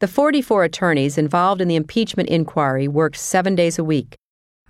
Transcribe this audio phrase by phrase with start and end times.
[0.00, 4.16] The 44 attorneys involved in the impeachment inquiry worked seven days a week.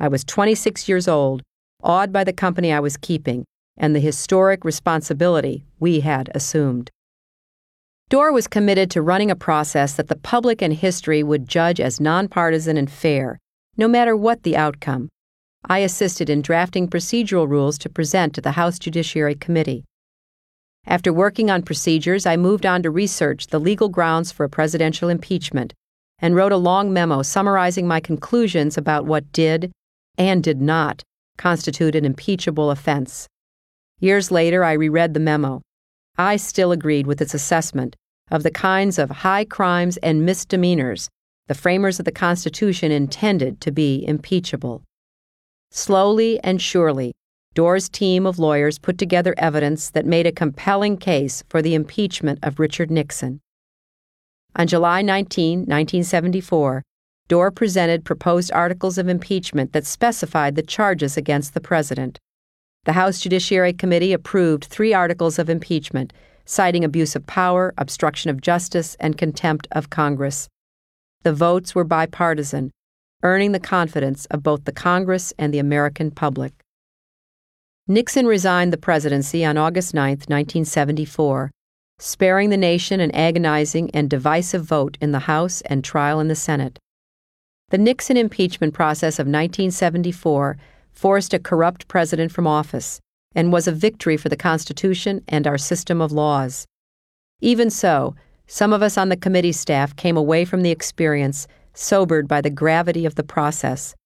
[0.00, 1.42] I was 26 years old,
[1.84, 3.44] awed by the company I was keeping
[3.76, 6.90] and the historic responsibility we had assumed.
[8.10, 12.00] Doar was committed to running a process that the public and history would judge as
[12.00, 13.38] nonpartisan and fair,
[13.76, 15.08] no matter what the outcome.
[15.64, 19.84] I assisted in drafting procedural rules to present to the House Judiciary Committee.
[20.86, 25.08] After working on procedures, I moved on to research the legal grounds for a presidential
[25.08, 25.74] impeachment
[26.18, 29.72] and wrote a long memo summarizing my conclusions about what did
[30.16, 31.02] and did not
[31.38, 33.26] constitute an impeachable offense.
[33.98, 35.62] Years later, I reread the memo.
[36.16, 37.96] I still agreed with its assessment
[38.30, 41.08] of the kinds of high crimes and misdemeanors
[41.50, 44.84] the framers of the Constitution intended to be impeachable.
[45.72, 47.12] Slowly and surely,
[47.56, 52.38] Doar's team of lawyers put together evidence that made a compelling case for the impeachment
[52.44, 53.40] of Richard Nixon.
[54.54, 56.82] On July 19, 1974,
[57.28, 62.18] Doar presented proposed articles of impeachment that specified the charges against the president.
[62.84, 66.12] The House Judiciary Committee approved three articles of impeachment,
[66.44, 70.48] citing abuse of power, obstruction of justice, and contempt of Congress.
[71.24, 72.70] The votes were bipartisan,
[73.24, 76.52] earning the confidence of both the Congress and the American public.
[77.90, 81.50] Nixon resigned the presidency on August 9, 1974,
[81.98, 86.36] sparing the nation an agonizing and divisive vote in the House and trial in the
[86.36, 86.78] Senate.
[87.70, 90.56] The Nixon impeachment process of 1974
[90.92, 93.00] forced a corrupt president from office
[93.34, 96.68] and was a victory for the Constitution and our system of laws.
[97.40, 98.14] Even so,
[98.46, 102.50] some of us on the committee staff came away from the experience sobered by the
[102.50, 103.96] gravity of the process.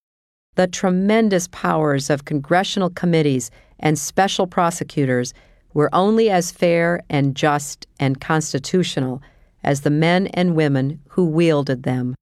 [0.55, 5.35] The tremendous powers of congressional committees and special prosecutors
[5.73, 9.21] were only as fair and just and constitutional
[9.63, 12.15] as the men and women who wielded them.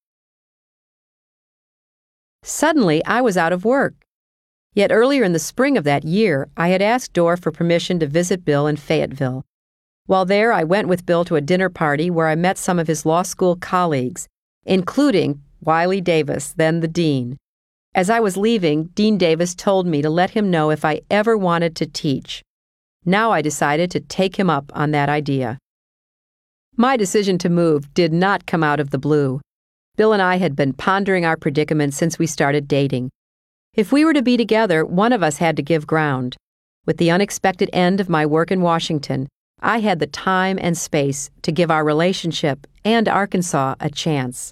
[2.42, 3.94] Suddenly, I was out of work.
[4.74, 8.06] Yet earlier in the spring of that year, I had asked Doar for permission to
[8.06, 9.44] visit Bill in Fayetteville.
[10.06, 12.88] While there, I went with Bill to a dinner party where I met some of
[12.88, 14.28] his law school colleagues,
[14.64, 17.36] including Wylie Davis, then the dean.
[17.94, 21.36] As I was leaving, Dean Davis told me to let him know if I ever
[21.36, 22.42] wanted to teach.
[23.04, 25.58] Now I decided to take him up on that idea.
[26.74, 29.42] My decision to move did not come out of the blue.
[29.96, 33.10] Bill and I had been pondering our predicament since we started dating.
[33.74, 36.34] If we were to be together, one of us had to give ground.
[36.86, 39.28] With the unexpected end of my work in Washington,
[39.60, 44.50] I had the time and space to give our relationship and Arkansas a chance.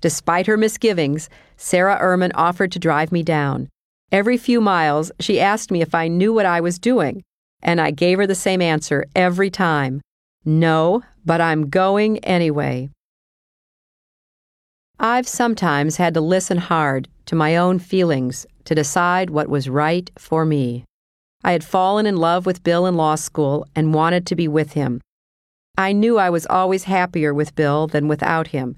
[0.00, 3.68] Despite her misgivings, Sarah Ehrman offered to drive me down.
[4.12, 7.22] Every few miles, she asked me if I knew what I was doing,
[7.62, 10.00] and I gave her the same answer every time
[10.44, 12.88] No, but I'm going anyway.
[14.98, 20.10] I've sometimes had to listen hard to my own feelings to decide what was right
[20.18, 20.84] for me.
[21.42, 24.72] I had fallen in love with Bill in law school and wanted to be with
[24.72, 25.00] him.
[25.78, 28.76] I knew I was always happier with Bill than without him,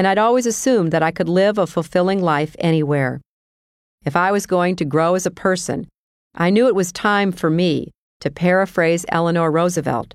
[0.00, 3.20] and I'd always assumed that I could live a fulfilling life anywhere.
[4.06, 5.88] If I was going to grow as a person,
[6.34, 7.90] I knew it was time for me,
[8.20, 10.14] to paraphrase Eleanor Roosevelt,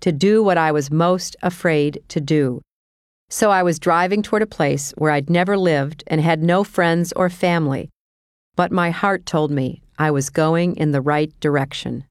[0.00, 2.60] to do what I was most afraid to do.
[3.28, 7.12] So I was driving toward a place where I'd never lived and had no friends
[7.12, 7.88] or family,
[8.56, 12.04] but my heart told me I was going in the right direction.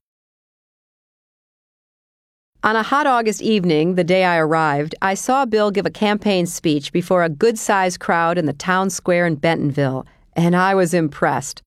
[2.62, 6.46] On a hot August evening, the day I arrived, I saw Bill give a campaign
[6.46, 10.94] speech before a good sized crowd in the town square in Bentonville, and I was
[10.94, 11.62] impressed.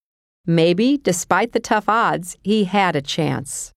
[0.44, 3.72] Maybe, despite the tough odds, he had a chance.